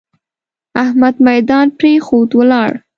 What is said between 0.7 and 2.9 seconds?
احمد ميدان پرېښود؛ ولاړ.